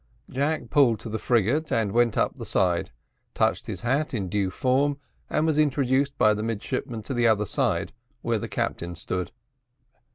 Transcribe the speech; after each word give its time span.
Jack 0.31 0.71
pulled 0.71 0.99
to 1.01 1.09
the 1.09 1.19
frigate 1.19 1.71
and 1.71 1.91
went 1.91 2.17
up 2.17 2.35
the 2.35 2.43
side, 2.43 2.89
touched 3.35 3.67
his 3.67 3.81
hat 3.81 4.15
in 4.15 4.29
due 4.29 4.49
form, 4.49 4.97
and 5.29 5.45
was 5.45 5.59
introduced 5.59 6.17
by 6.17 6.33
the 6.33 6.41
midshipmen 6.41 7.03
to 7.03 7.13
the 7.13 7.27
other 7.27 7.45
side, 7.45 7.93
where 8.23 8.39
the 8.39 8.49
captain 8.49 8.95
stood. 8.95 9.31